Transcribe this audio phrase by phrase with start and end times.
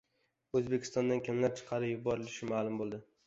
[0.59, 3.03] O‘zbekistondan kimlar chiqarib yuborilishi ma’lum bo‘ldi